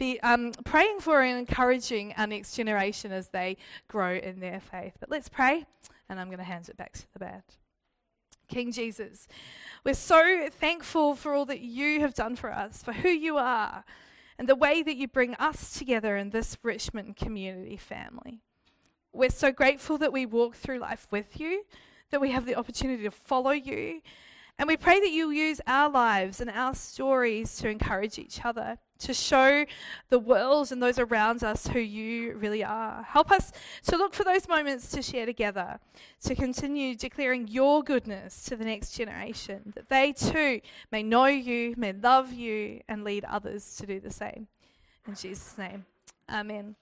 be 0.00 0.18
um, 0.22 0.50
praying 0.64 0.98
for 0.98 1.20
and 1.20 1.38
encouraging 1.38 2.14
our 2.16 2.26
next 2.26 2.56
generation 2.56 3.12
as 3.12 3.28
they 3.28 3.56
grow 3.86 4.14
in 4.14 4.40
their 4.40 4.58
faith. 4.58 4.94
But 4.98 5.10
let's 5.10 5.28
pray, 5.28 5.66
and 6.08 6.18
I'm 6.18 6.28
going 6.28 6.38
to 6.38 6.44
hand 6.44 6.68
it 6.68 6.76
back 6.76 6.94
to 6.94 7.12
the 7.12 7.18
band. 7.20 7.42
King 8.48 8.72
Jesus, 8.72 9.28
we're 9.84 9.94
so 9.94 10.48
thankful 10.50 11.14
for 11.14 11.34
all 11.34 11.44
that 11.44 11.60
you 11.60 12.00
have 12.00 12.14
done 12.14 12.34
for 12.34 12.50
us, 12.50 12.82
for 12.82 12.92
who 12.92 13.10
you 13.10 13.36
are, 13.36 13.84
and 14.38 14.48
the 14.48 14.56
way 14.56 14.82
that 14.82 14.96
you 14.96 15.06
bring 15.06 15.34
us 15.34 15.78
together 15.78 16.16
in 16.16 16.30
this 16.30 16.56
Richmond 16.62 17.14
community 17.16 17.76
family. 17.76 18.40
We're 19.12 19.30
so 19.30 19.52
grateful 19.52 19.98
that 19.98 20.12
we 20.12 20.24
walk 20.24 20.56
through 20.56 20.78
life 20.78 21.06
with 21.10 21.38
you, 21.38 21.64
that 22.10 22.22
we 22.22 22.30
have 22.30 22.46
the 22.46 22.56
opportunity 22.56 23.04
to 23.04 23.10
follow 23.10 23.50
you, 23.50 24.00
And 24.60 24.68
we 24.68 24.76
pray 24.76 25.00
that 25.00 25.10
you'll 25.10 25.32
use 25.32 25.58
our 25.66 25.88
lives 25.88 26.38
and 26.38 26.50
our 26.50 26.74
stories 26.74 27.56
to 27.56 27.70
encourage 27.70 28.18
each 28.18 28.44
other, 28.44 28.76
to 29.00 29.14
show 29.14 29.64
the 30.08 30.18
world 30.18 30.72
and 30.72 30.82
those 30.82 30.98
around 30.98 31.42
us 31.42 31.66
who 31.66 31.78
you 31.78 32.36
really 32.36 32.64
are. 32.64 33.02
Help 33.02 33.30
us 33.30 33.52
to 33.86 33.96
look 33.96 34.14
for 34.14 34.24
those 34.24 34.48
moments 34.48 34.90
to 34.90 35.02
share 35.02 35.26
together, 35.26 35.78
to 36.24 36.34
continue 36.34 36.94
declaring 36.94 37.48
your 37.48 37.82
goodness 37.82 38.44
to 38.44 38.56
the 38.56 38.64
next 38.64 38.92
generation, 38.92 39.72
that 39.74 39.88
they 39.88 40.12
too 40.12 40.60
may 40.92 41.02
know 41.02 41.26
you, 41.26 41.74
may 41.76 41.92
love 41.92 42.32
you, 42.32 42.80
and 42.88 43.04
lead 43.04 43.24
others 43.24 43.76
to 43.76 43.86
do 43.86 44.00
the 44.00 44.10
same. 44.10 44.46
In 45.06 45.14
Jesus' 45.14 45.56
name, 45.58 45.84
amen. 46.30 46.76